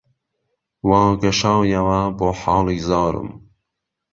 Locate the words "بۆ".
2.17-2.29